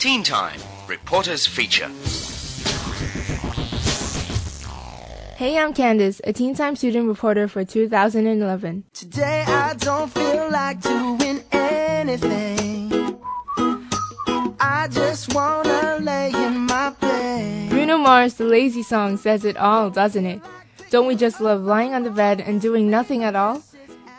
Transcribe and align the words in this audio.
Teen 0.00 0.22
Time 0.22 0.58
Reporters 0.88 1.46
Feature. 1.46 1.90
Hey, 5.36 5.58
I'm 5.58 5.74
Candace, 5.74 6.22
a 6.24 6.32
Teen 6.32 6.54
Time 6.54 6.74
student 6.74 7.06
reporter 7.06 7.46
for 7.48 7.66
2011. 7.66 8.84
Today 8.94 9.44
I 9.46 9.74
don't 9.74 10.10
feel 10.10 10.50
like 10.50 10.80
doing 10.80 11.44
anything. 11.52 13.18
I 14.58 14.88
just 14.90 15.34
wanna 15.34 15.98
lay 16.00 16.32
in 16.32 16.60
my 16.60 16.94
bed. 16.98 17.68
Bruno 17.68 17.98
Mars' 17.98 18.36
The 18.36 18.44
Lazy 18.44 18.82
Song 18.82 19.18
says 19.18 19.44
it 19.44 19.58
all, 19.58 19.90
doesn't 19.90 20.24
it? 20.24 20.40
Don't 20.88 21.08
we 21.08 21.14
just 21.14 21.42
love 21.42 21.60
lying 21.60 21.92
on 21.92 22.04
the 22.04 22.10
bed 22.10 22.40
and 22.40 22.58
doing 22.58 22.88
nothing 22.88 23.22
at 23.22 23.36
all? 23.36 23.62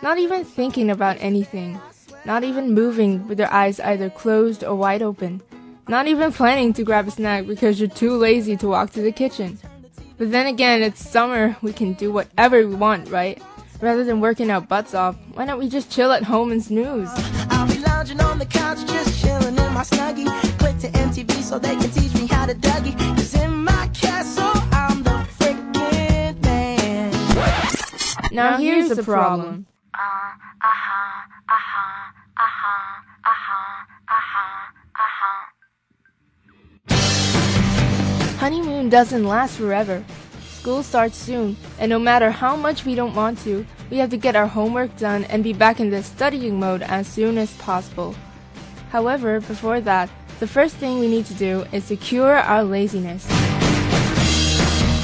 Not 0.04 0.20
even 0.20 0.46
thinking 0.46 0.92
about 0.92 1.18
anything. 1.20 1.82
Not 2.24 2.44
even 2.44 2.76
moving 2.76 3.28
with 3.28 3.40
your 3.40 3.52
eyes 3.52 3.80
either 3.80 4.12
closed 4.12 4.64
or 4.64 4.76
wide 4.76 5.02
open. 5.02 5.42
Not 5.88 6.08
even 6.08 6.32
planning 6.32 6.74
to 6.74 6.84
grab 6.84 7.08
a 7.08 7.12
snack 7.12 7.48
because 7.48 7.80
you're 7.80 7.90
too 7.90 8.16
lazy 8.16 8.56
to 8.58 8.68
walk 8.68 8.92
to 8.92 9.02
the 9.02 9.12
kitchen. 9.12 9.60
But 10.18 10.32
then 10.32 10.48
again, 10.48 10.84
it's 10.84 11.08
summer, 11.08 11.58
we 11.62 11.74
can 11.74 11.94
do 11.94 12.12
whatever 12.12 12.66
we 12.68 12.76
want, 12.76 13.10
right? 13.10 13.42
Rather 13.82 14.04
than 14.04 14.22
working 14.22 14.52
our 14.52 14.62
butts 14.62 14.94
off, 14.94 15.16
why 15.34 15.46
don't 15.46 15.58
we 15.58 15.68
just 15.68 15.92
chill 15.92 16.12
at 16.12 16.24
home 16.24 16.52
and 16.52 16.64
snooze? 16.64 17.10
I'll 17.50 17.68
be 17.68 17.80
lounging 17.80 18.22
on 18.22 18.38
the 18.38 18.46
couch, 18.46 18.86
just 18.86 19.20
chilling 19.22 19.58
in 19.58 19.74
my 19.74 19.82
snuggie. 19.82 20.28
Click 20.60 20.78
to 20.80 20.88
MTV 20.90 21.42
so 21.42 21.58
they 21.58 21.76
can 21.76 21.90
teach 21.90 22.14
me 22.14 22.28
how 22.28 22.46
to 22.46 22.54
Dougie. 22.54 22.96
Cause 23.16 23.34
in 23.34 23.64
my 23.64 23.88
castle, 23.88 24.52
I'm 24.72 25.02
the 25.02 25.26
freaking 25.40 26.44
man. 26.44 27.12
Now 28.32 28.58
here's 28.58 28.90
the 28.90 29.02
problem. 29.02 29.66
Honeymoon 38.42 38.90
doesn't 38.90 39.24
last 39.24 39.56
forever. 39.58 40.04
School 40.50 40.82
starts 40.82 41.16
soon, 41.16 41.56
and 41.78 41.92
no 41.92 42.00
matter 42.00 42.32
how 42.32 42.56
much 42.56 42.86
we 42.86 42.96
don't 42.96 43.14
want 43.14 43.38
to, 43.44 43.64
we 43.92 43.98
have 43.98 44.10
to 44.10 44.18
get 44.18 44.36
our 44.36 44.48
homework 44.48 44.98
done 44.98 45.26
and 45.26 45.44
be 45.44 45.54
back 45.54 45.80
in 45.80 45.92
the 45.92 46.02
studying 46.02 46.60
mode 46.60 46.82
as 46.82 47.06
soon 47.06 47.38
as 47.38 47.54
possible. 47.58 48.16
However, 48.90 49.42
before 49.42 49.80
that, 49.82 50.10
the 50.40 50.48
first 50.48 50.76
thing 50.78 50.98
we 50.98 51.08
need 51.08 51.28
to 51.28 51.36
do 51.36 51.68
is 51.72 51.88
to 51.90 51.96
cure 51.96 52.34
our 52.36 52.64
laziness. 52.64 53.28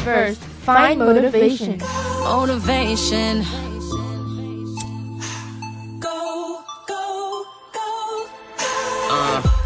First, 0.04 0.42
find 0.66 0.98
motivation. 0.98 1.78
motivation. 2.24 3.46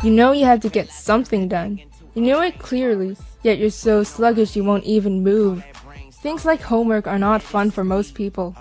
You 0.04 0.12
know 0.12 0.34
you 0.34 0.44
have 0.44 0.60
to 0.60 0.70
get 0.70 0.90
something 0.92 1.48
done. 1.48 1.80
You 2.14 2.22
know 2.24 2.42
it 2.42 2.60
clearly, 2.60 3.16
yet 3.42 3.58
you're 3.58 3.70
so 3.70 4.04
sluggish 4.04 4.58
you 4.58 4.66
won't 4.66 4.84
even 4.84 5.24
move. 5.24 5.64
Things 6.12 6.44
like 6.44 6.62
homework 6.62 7.08
are 7.08 7.18
not 7.18 7.42
fun 7.42 7.72
for 7.72 7.86
most 7.86 8.16
people. 8.16 8.54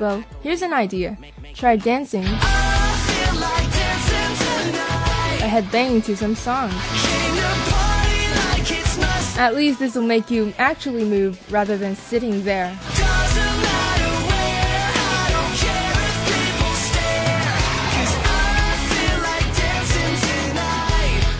Well, 0.00 0.24
here's 0.42 0.62
an 0.62 0.72
idea. 0.72 1.16
Try 1.54 1.76
dancing 1.76 2.24
or 2.24 2.28
headbanging 5.48 6.04
to 6.06 6.16
some 6.16 6.34
songs. 6.34 6.74
At 9.38 9.54
least 9.54 9.78
this 9.78 9.94
will 9.94 10.02
make 10.02 10.28
you 10.28 10.52
actually 10.58 11.04
move 11.04 11.40
rather 11.52 11.76
than 11.78 11.94
sitting 11.94 12.42
there. 12.42 12.76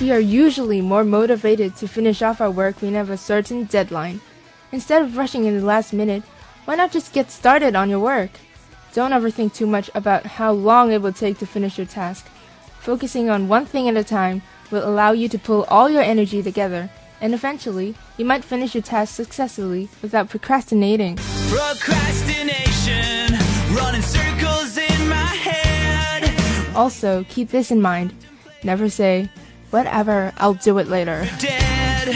We 0.06 0.12
are 0.12 0.20
usually 0.20 0.80
more 0.80 1.02
motivated 1.02 1.74
to 1.78 1.88
finish 1.88 2.22
off 2.22 2.40
our 2.40 2.48
work 2.48 2.80
when 2.80 2.92
we 2.92 2.96
have 2.96 3.10
a 3.10 3.16
certain 3.16 3.64
deadline. 3.64 4.20
Instead 4.70 5.02
of 5.02 5.16
rushing 5.16 5.46
in 5.46 5.58
the 5.58 5.66
last 5.66 5.92
minute, 5.92 6.22
why 6.64 6.76
not 6.76 6.92
just 6.92 7.12
get 7.12 7.28
started 7.28 7.74
on 7.74 7.90
your 7.90 7.98
work? 7.98 8.30
Don't 8.94 9.12
ever 9.12 9.30
think 9.30 9.52
too 9.52 9.66
much 9.66 9.90
about 9.96 10.24
how 10.24 10.52
long 10.52 10.92
it 10.92 11.02
will 11.02 11.12
take 11.12 11.38
to 11.38 11.44
finish 11.44 11.76
your 11.76 11.88
task. 11.88 12.24
Focusing 12.78 13.28
on 13.28 13.48
one 13.48 13.66
thing 13.66 13.88
at 13.88 13.96
a 13.96 14.04
time 14.04 14.42
will 14.70 14.88
allow 14.88 15.10
you 15.10 15.28
to 15.28 15.40
pull 15.40 15.64
all 15.64 15.90
your 15.90 16.02
energy 16.02 16.40
together, 16.40 16.88
and 17.20 17.34
eventually, 17.34 17.96
you 18.16 18.24
might 18.24 18.44
finish 18.44 18.76
your 18.76 18.82
task 18.82 19.12
successfully 19.12 19.88
without 20.02 20.30
procrastinating. 20.30 21.16
Procrastination, 21.50 23.36
running 23.74 24.02
circles 24.02 24.78
in 24.78 25.08
my 25.08 25.34
head. 25.34 26.76
Also, 26.76 27.24
keep 27.28 27.48
this 27.48 27.72
in 27.72 27.82
mind. 27.82 28.14
Never 28.62 28.88
say, 28.88 29.28
whatever, 29.76 30.32
I'll 30.38 30.54
do 30.54 30.78
it 30.78 30.88
later. 30.88 31.28
Dead. 31.38 32.08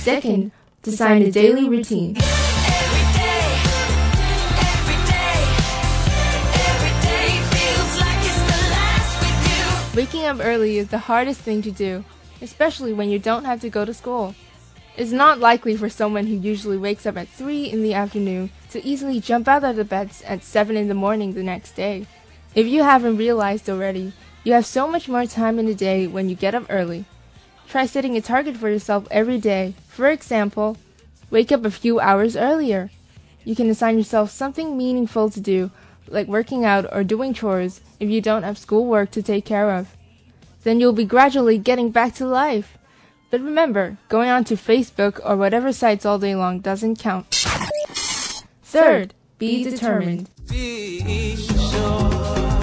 Second, 0.00 0.50
design 0.82 1.20
a 1.20 1.30
daily 1.30 1.68
routine. 1.68 2.16
Every 2.16 3.04
day, 3.20 3.44
every 4.72 4.98
day, 5.12 5.36
every 6.72 6.94
day 7.04 7.28
feels 7.52 7.92
like 8.00 8.20
it's 8.24 8.42
the 8.48 8.60
last 8.72 9.12
with 9.20 9.44
you. 9.52 10.00
Waking 10.00 10.24
up 10.24 10.38
early 10.40 10.78
is 10.78 10.88
the 10.88 11.04
hardest 11.10 11.40
thing 11.42 11.60
to 11.60 11.70
do, 11.70 12.02
especially 12.40 12.94
when 12.94 13.10
you 13.10 13.18
don't 13.18 13.44
have 13.44 13.60
to 13.60 13.68
go 13.68 13.84
to 13.84 13.92
school. 13.92 14.34
It's 14.96 15.12
not 15.12 15.38
likely 15.38 15.76
for 15.76 15.90
someone 15.90 16.26
who 16.26 16.36
usually 16.36 16.78
wakes 16.78 17.04
up 17.04 17.18
at 17.18 17.28
3 17.28 17.66
in 17.70 17.82
the 17.82 17.92
afternoon 17.92 18.48
to 18.70 18.82
easily 18.82 19.20
jump 19.20 19.48
out 19.48 19.64
of 19.64 19.76
the 19.76 19.84
bed 19.84 20.12
at 20.24 20.42
7 20.42 20.76
in 20.76 20.88
the 20.88 20.94
morning 20.94 21.34
the 21.34 21.42
next 21.42 21.72
day. 21.72 22.06
If 22.54 22.66
you 22.66 22.84
haven't 22.84 23.18
realized 23.18 23.68
already, 23.68 24.14
you 24.46 24.52
have 24.52 24.64
so 24.64 24.86
much 24.86 25.08
more 25.08 25.26
time 25.26 25.58
in 25.58 25.66
the 25.66 25.74
day 25.74 26.06
when 26.06 26.28
you 26.28 26.36
get 26.36 26.54
up 26.54 26.66
early. 26.68 27.04
Try 27.68 27.84
setting 27.84 28.16
a 28.16 28.20
target 28.20 28.56
for 28.56 28.70
yourself 28.70 29.08
every 29.10 29.38
day. 29.38 29.74
For 29.88 30.08
example, 30.08 30.76
wake 31.30 31.50
up 31.50 31.64
a 31.64 31.70
few 31.72 31.98
hours 31.98 32.36
earlier. 32.36 32.92
You 33.42 33.56
can 33.56 33.68
assign 33.68 33.98
yourself 33.98 34.30
something 34.30 34.78
meaningful 34.78 35.30
to 35.30 35.40
do, 35.40 35.72
like 36.06 36.28
working 36.28 36.64
out 36.64 36.86
or 36.92 37.02
doing 37.02 37.34
chores 37.34 37.80
if 37.98 38.08
you 38.08 38.20
don't 38.20 38.44
have 38.44 38.56
schoolwork 38.56 39.10
to 39.12 39.22
take 39.22 39.44
care 39.44 39.72
of. 39.72 39.96
Then 40.62 40.78
you'll 40.78 40.92
be 40.92 41.04
gradually 41.04 41.58
getting 41.58 41.90
back 41.90 42.14
to 42.14 42.24
life. 42.24 42.78
But 43.32 43.40
remember, 43.40 43.98
going 44.08 44.30
on 44.30 44.44
to 44.44 44.54
Facebook 44.54 45.18
or 45.24 45.36
whatever 45.36 45.72
sites 45.72 46.06
all 46.06 46.20
day 46.20 46.36
long 46.36 46.60
doesn't 46.60 47.00
count. 47.00 47.34
Third, 48.62 49.12
be 49.38 49.64
determined. 49.64 50.30
be 50.48 51.34
sure. 51.34 52.55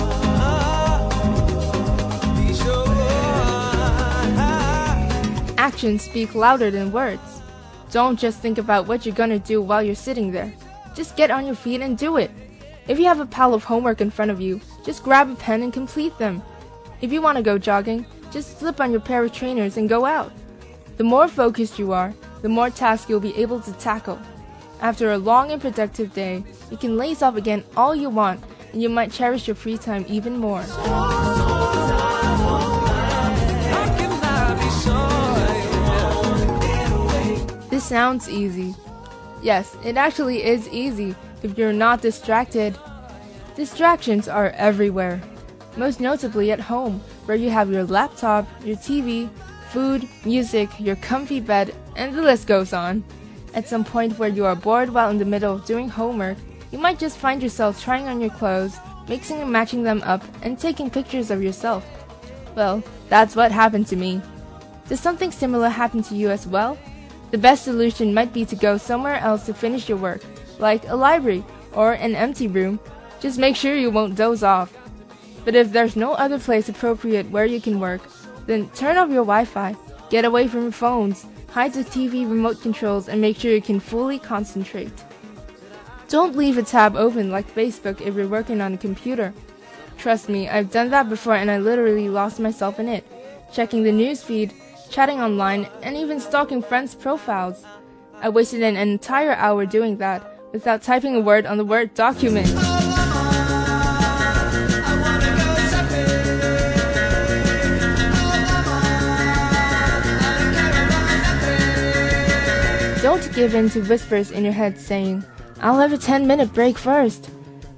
Actions 5.63 6.01
speak 6.01 6.35
louder 6.35 6.69
than 6.69 6.91
words. 6.91 7.41
Don't 7.89 8.19
just 8.19 8.39
think 8.39 8.57
about 8.57 8.85
what 8.85 9.05
you're 9.05 9.15
gonna 9.15 9.39
do 9.39 9.61
while 9.61 9.81
you're 9.81 9.95
sitting 9.95 10.29
there. 10.29 10.51
Just 10.93 11.15
get 11.15 11.31
on 11.31 11.45
your 11.45 11.55
feet 11.55 11.79
and 11.79 11.97
do 11.97 12.17
it. 12.17 12.31
If 12.89 12.99
you 12.99 13.05
have 13.05 13.21
a 13.21 13.25
pile 13.25 13.53
of 13.53 13.63
homework 13.63 14.01
in 14.01 14.11
front 14.11 14.29
of 14.29 14.41
you, 14.41 14.59
just 14.83 15.03
grab 15.03 15.29
a 15.29 15.35
pen 15.35 15.63
and 15.63 15.71
complete 15.71 16.17
them. 16.17 16.43
If 16.99 17.13
you 17.13 17.21
want 17.21 17.37
to 17.37 17.41
go 17.41 17.57
jogging, 17.57 18.05
just 18.29 18.59
slip 18.59 18.81
on 18.81 18.91
your 18.91 18.99
pair 18.99 19.23
of 19.23 19.31
trainers 19.31 19.77
and 19.77 19.87
go 19.87 20.03
out. 20.03 20.33
The 20.97 21.05
more 21.05 21.29
focused 21.29 21.79
you 21.79 21.93
are, 21.93 22.13
the 22.41 22.49
more 22.49 22.69
tasks 22.69 23.09
you'll 23.09 23.21
be 23.21 23.37
able 23.37 23.61
to 23.61 23.71
tackle. 23.73 24.19
After 24.81 25.13
a 25.13 25.17
long 25.17 25.51
and 25.51 25.61
productive 25.61 26.13
day, 26.13 26.43
you 26.71 26.75
can 26.75 26.97
laze 26.97 27.21
off 27.21 27.37
again 27.37 27.63
all 27.77 27.95
you 27.95 28.09
want, 28.09 28.43
and 28.73 28.81
you 28.81 28.89
might 28.89 29.13
cherish 29.13 29.47
your 29.47 29.55
free 29.55 29.77
time 29.77 30.03
even 30.09 30.35
more. 30.35 30.65
Sounds 37.93 38.27
easy. 38.27 38.73
Yes, 39.43 39.77
it 39.85 39.97
actually 39.97 40.43
is 40.43 40.67
easy 40.69 41.15
if 41.43 41.55
you're 41.59 41.71
not 41.71 42.01
distracted. 42.01 42.75
Distractions 43.55 44.27
are 44.27 44.49
everywhere, 44.57 45.21
most 45.77 45.99
notably 45.99 46.51
at 46.51 46.59
home, 46.59 46.99
where 47.25 47.37
you 47.37 47.51
have 47.51 47.69
your 47.69 47.83
laptop, 47.83 48.47
your 48.65 48.77
TV, 48.77 49.29
food, 49.69 50.09
music, 50.25 50.69
your 50.79 50.95
comfy 50.95 51.39
bed, 51.39 51.75
and 51.95 52.15
the 52.15 52.23
list 52.23 52.47
goes 52.47 52.73
on. 52.73 53.03
At 53.53 53.67
some 53.67 53.83
point 53.83 54.17
where 54.17 54.35
you 54.37 54.43
are 54.43 54.55
bored 54.55 54.89
while 54.89 55.11
in 55.11 55.19
the 55.19 55.33
middle 55.33 55.53
of 55.53 55.65
doing 55.65 55.87
homework, 55.87 56.39
you 56.71 56.79
might 56.79 56.97
just 56.97 57.19
find 57.19 57.43
yourself 57.43 57.79
trying 57.79 58.07
on 58.07 58.19
your 58.19 58.31
clothes, 58.31 58.75
mixing 59.07 59.39
and 59.39 59.51
matching 59.51 59.83
them 59.83 60.01
up, 60.03 60.23
and 60.41 60.57
taking 60.57 60.89
pictures 60.89 61.29
of 61.29 61.43
yourself. 61.43 61.85
Well, 62.55 62.81
that's 63.07 63.35
what 63.35 63.51
happened 63.51 63.85
to 63.89 63.95
me. 63.95 64.19
Does 64.89 64.99
something 64.99 65.31
similar 65.31 65.69
happen 65.69 66.01
to 66.01 66.15
you 66.15 66.31
as 66.31 66.47
well? 66.47 66.75
The 67.33 67.39
best 67.39 67.63
solution 67.63 68.13
might 68.13 68.31
be 68.31 68.45
to 68.45 68.55
go 68.55 68.77
somewhere 68.77 69.15
else 69.15 69.47
to 69.47 69.55
finish 69.55 69.89
your 69.89 69.97
work, 69.97 70.21
like 70.59 70.87
a 70.87 70.95
library 70.95 71.43
or 71.73 71.93
an 71.93 72.13
empty 72.13 72.47
room. 72.47 72.79
Just 73.19 73.39
make 73.39 73.55
sure 73.55 73.75
you 73.75 73.89
won't 73.89 74.15
doze 74.15 74.43
off. 74.43 74.71
But 75.43 75.55
if 75.55 75.71
there's 75.71 75.95
no 75.95 76.13
other 76.13 76.37
place 76.37 76.69
appropriate 76.69 77.31
where 77.31 77.47
you 77.47 77.59
can 77.59 77.79
work, 77.79 78.01
then 78.45 78.69
turn 78.75 78.97
off 78.97 79.09
your 79.09 79.25
Wi 79.25 79.45
Fi, 79.45 79.75
get 80.11 80.25
away 80.25 80.47
from 80.47 80.61
your 80.61 80.71
phones, 80.71 81.25
hide 81.49 81.73
the 81.73 81.83
TV 81.83 82.29
remote 82.29 82.61
controls, 82.61 83.09
and 83.09 83.19
make 83.19 83.37
sure 83.39 83.51
you 83.51 83.63
can 83.63 83.79
fully 83.79 84.19
concentrate. 84.19 84.93
Don't 86.09 86.35
leave 86.35 86.59
a 86.59 86.61
tab 86.61 86.95
open 86.95 87.31
like 87.31 87.51
Facebook 87.51 87.99
if 87.99 88.13
you're 88.13 88.27
working 88.27 88.61
on 88.61 88.75
a 88.75 88.77
computer. 88.77 89.33
Trust 89.97 90.29
me, 90.29 90.49
I've 90.49 90.69
done 90.69 90.91
that 90.91 91.09
before 91.09 91.33
and 91.33 91.49
I 91.49 91.57
literally 91.57 92.09
lost 92.09 92.39
myself 92.39 92.79
in 92.79 92.87
it. 92.87 93.03
checking 93.51 93.81
the 93.81 93.91
newsfeed, 93.91 94.51
chatting 94.89 95.21
online, 95.21 95.67
and 95.81 95.95
even 95.95 96.19
stalking 96.19 96.61
friends' 96.61 96.95
profiles. 96.95 97.63
I 98.21 98.29
wasted 98.29 98.61
an 98.61 98.77
entire 98.77 99.33
hour 99.33 99.65
doing 99.65 99.97
that 99.97 100.23
without 100.53 100.81
typing 100.81 101.15
a 101.15 101.19
word 101.19 101.45
on 101.45 101.57
the 101.57 101.65
Word 101.65 101.93
document. 101.93 102.47
Don't 113.01 113.33
give 113.33 113.53
in 113.53 113.69
to 113.71 113.81
whispers 113.81 114.31
in 114.31 114.45
your 114.45 114.53
head 114.53 114.79
saying, 114.79 115.25
I'll 115.59 115.79
have 115.79 115.91
a 115.91 115.97
10 115.97 116.25
minute 116.25 116.53
break 116.53 116.77
first. 116.77 117.29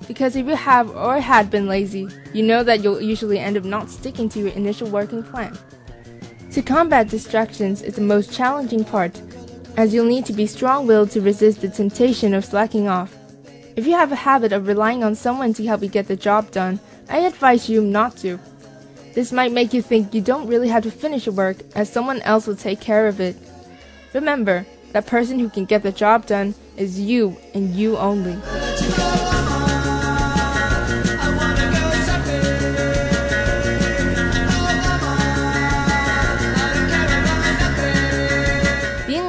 Because 0.08 0.36
if 0.36 0.46
you 0.46 0.56
have 0.56 0.96
or 0.96 1.20
had 1.20 1.50
been 1.50 1.68
lazy, 1.68 2.08
you 2.32 2.44
know 2.44 2.62
that 2.62 2.84
you'll 2.84 3.02
usually 3.02 3.40
end 3.40 3.58
up 3.58 3.64
not 3.64 3.90
sticking 3.90 4.30
to 4.30 4.40
your 4.40 4.50
initial 4.50 4.88
working 4.88 5.24
plan. 5.24 5.58
To 6.56 6.62
combat 6.62 7.10
distractions 7.10 7.82
is 7.82 7.96
the 7.96 8.02
most 8.02 8.32
challenging 8.32 8.86
part, 8.86 9.22
as 9.76 9.94
you'll 9.94 10.06
need 10.06 10.26
to 10.28 10.32
be 10.32 10.48
strong 10.48 10.88
willed 10.88 11.12
to 11.12 11.20
resist 11.20 11.60
the 11.60 11.68
temptation 11.68 12.34
of 12.34 12.46
slacking 12.46 12.88
off. 12.88 13.14
If 13.76 13.86
you 13.86 13.92
have 13.92 14.14
a 14.14 14.16
habit 14.16 14.54
of 14.54 14.66
relying 14.66 15.04
on 15.04 15.16
someone 15.16 15.54
to 15.56 15.66
help 15.66 15.82
you 15.82 15.90
get 15.90 16.08
the 16.08 16.16
job 16.16 16.52
done, 16.52 16.80
I 17.10 17.18
advise 17.18 17.68
you 17.68 17.82
not 17.82 18.16
to. 18.20 18.40
This 19.14 19.34
might 19.34 19.52
make 19.52 19.74
you 19.74 19.82
think 19.82 20.14
you 20.14 20.22
don't 20.22 20.48
really 20.48 20.70
have 20.70 20.84
to 20.84 20.92
finish 20.92 21.26
your 21.26 21.36
work, 21.36 21.58
as 21.76 21.92
someone 21.92 22.22
else 22.22 22.48
will 22.48 22.56
take 22.56 22.80
care 22.80 23.10
of 23.10 23.20
it. 23.20 23.36
Remember, 24.14 24.66
that 24.94 25.08
person 25.08 25.40
who 25.40 25.50
can 25.50 25.66
get 25.66 25.84
the 25.84 25.92
job 25.92 26.26
done 26.26 26.56
is 26.78 26.98
you 26.98 27.36
and 27.54 27.76
you 27.76 27.98
only. 27.98 28.38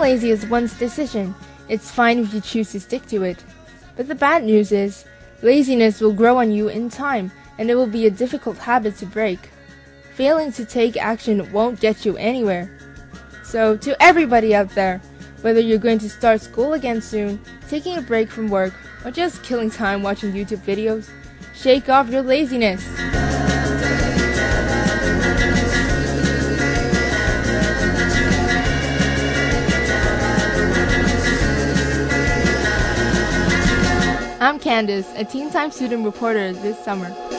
Lazy 0.07 0.31
is 0.31 0.47
one's 0.47 0.79
decision. 0.79 1.35
It's 1.69 1.91
fine 1.91 2.21
if 2.21 2.33
you 2.33 2.41
choose 2.41 2.71
to 2.71 2.79
stick 2.79 3.07
to 3.07 3.25
it. 3.25 3.43
But 3.97 4.07
the 4.07 4.15
bad 4.15 4.45
news 4.45 4.71
is, 4.71 5.05
laziness 5.43 6.01
will 6.01 6.13
grow 6.13 6.39
on 6.39 6.53
you 6.53 6.69
in 6.69 6.89
time 6.89 7.33
and 7.59 7.69
it 7.69 7.75
will 7.75 7.89
be 7.89 8.07
a 8.07 8.19
difficult 8.23 8.57
habit 8.57 8.97
to 8.99 9.07
break. 9.07 9.51
Failing 10.15 10.53
to 10.53 10.65
take 10.65 10.97
action 10.97 11.51
won't 11.51 11.81
get 11.81 12.05
you 12.05 12.17
anywhere. 12.19 12.71
So, 13.43 13.77
to 13.79 14.01
everybody 14.01 14.55
out 14.55 14.71
there, 14.77 15.03
whether 15.41 15.59
you're 15.59 15.87
going 15.87 15.99
to 15.99 16.09
start 16.09 16.41
school 16.41 16.75
again 16.75 17.03
soon, 17.03 17.41
taking 17.69 17.99
a 17.99 18.01
break 18.03 18.31
from 18.31 18.49
work, 18.49 18.75
or 19.05 19.11
just 19.11 19.43
killing 19.43 19.71
time 19.71 20.05
watching 20.05 20.33
YouTube 20.33 20.63
videos, 20.63 21.11
shake 21.53 21.89
off 21.89 22.11
your 22.11 22.23
laziness. 22.23 22.87
I'm 34.47 34.61
Candace, 34.61 35.13
a 35.17 35.25
Teen 35.25 35.51
Time 35.51 35.73
student 35.73 36.05
reporter 36.05 36.53
this 36.53 36.79
summer. 36.85 37.36